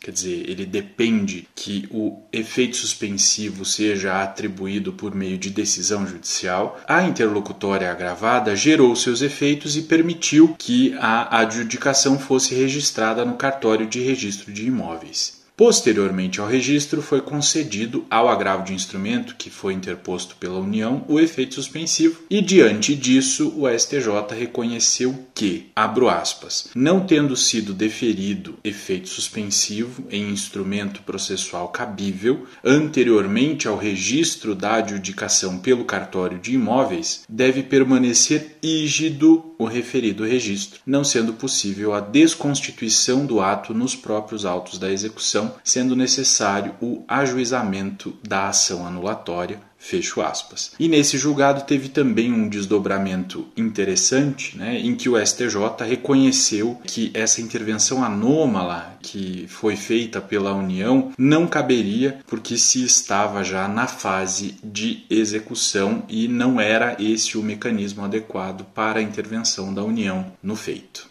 quer 0.00 0.10
dizer, 0.10 0.48
ele 0.48 0.64
depende 0.64 1.46
que 1.54 1.86
o 1.90 2.22
efeito 2.32 2.74
suspensivo 2.78 3.66
seja 3.66 4.22
atribuído 4.22 4.90
por 4.94 5.14
meio 5.14 5.36
de 5.36 5.50
decisão 5.50 6.06
judicial, 6.06 6.80
a 6.88 7.02
interlocutória 7.02 7.90
agravada 7.90 8.56
gerou 8.56 8.96
seus 8.96 9.20
efeitos 9.20 9.76
e 9.76 9.82
permitiu 9.82 10.56
que 10.58 10.94
a 10.98 11.40
adjudicação 11.40 12.18
fosse 12.18 12.54
registrada 12.54 13.26
no 13.26 13.34
cartório 13.34 13.86
de 13.86 14.00
registro 14.00 14.50
de 14.50 14.64
imóveis. 14.66 15.41
Posteriormente 15.54 16.40
ao 16.40 16.46
registro, 16.48 17.02
foi 17.02 17.20
concedido 17.20 18.06
ao 18.10 18.26
agravo 18.26 18.64
de 18.64 18.72
instrumento 18.72 19.36
que 19.36 19.50
foi 19.50 19.74
interposto 19.74 20.34
pela 20.36 20.58
União 20.58 21.04
o 21.06 21.20
efeito 21.20 21.56
suspensivo, 21.56 22.20
e 22.30 22.40
diante 22.40 22.94
disso, 22.96 23.52
o 23.56 23.68
STJ 23.68 24.32
reconheceu 24.36 25.26
que, 25.34 25.66
abro 25.76 26.08
aspas, 26.08 26.68
não 26.74 27.00
tendo 27.06 27.36
sido 27.36 27.74
deferido 27.74 28.54
efeito 28.64 29.08
suspensivo 29.10 30.06
em 30.10 30.30
instrumento 30.30 31.02
processual 31.02 31.68
cabível 31.68 32.46
anteriormente 32.64 33.68
ao 33.68 33.76
registro 33.76 34.54
da 34.54 34.76
adjudicação 34.76 35.58
pelo 35.58 35.84
cartório 35.84 36.38
de 36.38 36.54
imóveis, 36.54 37.24
deve 37.28 37.62
permanecer 37.62 38.56
ígido 38.62 39.52
o 39.58 39.66
referido 39.66 40.24
registro, 40.24 40.80
não 40.86 41.04
sendo 41.04 41.34
possível 41.34 41.92
a 41.94 42.00
desconstituição 42.00 43.26
do 43.26 43.38
ato 43.40 43.74
nos 43.74 43.94
próprios 43.94 44.46
autos 44.46 44.78
da 44.78 44.90
execução 44.90 45.41
sendo 45.64 45.96
necessário 45.96 46.74
o 46.80 47.02
ajuizamento 47.08 48.16
da 48.22 48.48
ação 48.48 48.86
anulatória, 48.86 49.58
Fecho 49.84 50.20
aspas. 50.22 50.70
E 50.78 50.86
nesse 50.86 51.18
julgado 51.18 51.64
teve 51.64 51.88
também 51.88 52.32
um 52.32 52.48
desdobramento 52.48 53.48
interessante, 53.56 54.56
né, 54.56 54.78
em 54.78 54.94
que 54.94 55.08
o 55.08 55.18
STJ 55.18 55.56
reconheceu 55.88 56.80
que 56.86 57.10
essa 57.12 57.40
intervenção 57.40 58.04
anômala 58.04 58.96
que 59.02 59.44
foi 59.48 59.74
feita 59.74 60.20
pela 60.20 60.54
União 60.54 61.10
não 61.18 61.48
caberia, 61.48 62.20
porque 62.28 62.56
se 62.56 62.84
estava 62.84 63.42
já 63.42 63.66
na 63.66 63.88
fase 63.88 64.54
de 64.62 65.04
execução 65.10 66.04
e 66.08 66.28
não 66.28 66.60
era 66.60 66.96
esse 67.02 67.36
o 67.36 67.42
mecanismo 67.42 68.04
adequado 68.04 68.62
para 68.72 69.00
a 69.00 69.02
intervenção 69.02 69.74
da 69.74 69.82
União 69.82 70.32
no 70.40 70.54
feito. 70.54 71.10